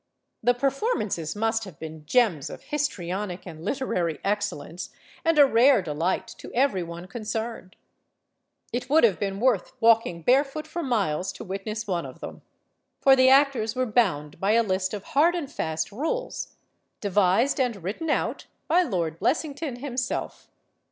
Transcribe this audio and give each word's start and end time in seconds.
The 0.41 0.55
performances 0.55 1.35
must 1.35 1.63
have 1.63 1.77
been 1.77 2.07
gems 2.07 2.49
of 2.49 2.63
histrionic 2.63 3.45
and 3.45 3.63
literary 3.63 4.17
excellence, 4.23 4.89
and 5.23 5.37
a 5.37 5.45
rare 5.45 5.83
delight 5.83 6.25
to 6.39 6.51
every 6.55 6.81
one 6.81 7.05
concerned. 7.05 7.75
It 8.73 8.89
would 8.89 9.03
have 9.03 9.19
been 9.19 9.39
worth 9.39 9.73
walking 9.79 10.23
bare 10.23 10.43
foot 10.43 10.65
for 10.65 10.81
miles 10.81 11.31
to 11.33 11.43
witness 11.43 11.85
one 11.85 12.07
of 12.07 12.19
them. 12.19 12.41
For 12.99 13.15
the 13.15 13.29
actors 13.29 13.75
were 13.75 13.85
bound 13.85 14.39
by 14.39 14.53
a 14.53 14.63
list 14.63 14.95
of 14.95 15.03
hard 15.03 15.35
and 15.35 15.51
fast 15.51 15.91
rules 15.91 16.55
devised 16.99 17.59
and 17.59 17.83
written 17.83 18.09
out 18.09 18.47
by 18.67 18.81
Lord 18.81 19.19
Blessington 19.19 19.75
him 19.75 19.97
self. 19.97 20.49